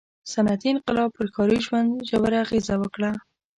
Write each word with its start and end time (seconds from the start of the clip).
•صنعتي 0.31 0.67
انقلاب 0.71 1.09
پر 1.17 1.27
ښاري 1.33 1.59
ژوند 1.65 1.89
ژوره 2.09 2.37
اغېزه 2.43 2.75
وکړه. 2.79 3.11